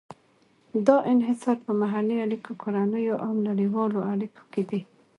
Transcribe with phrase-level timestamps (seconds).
[0.87, 4.81] دا انحصار په محلي اړیکو، کورنیو او نړیوالو اړیکو کې دی.